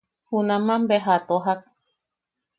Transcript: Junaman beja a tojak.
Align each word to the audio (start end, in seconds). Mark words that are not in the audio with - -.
Junaman 0.29 0.87
beja 0.87 1.13
a 1.15 1.25
tojak. 1.27 1.61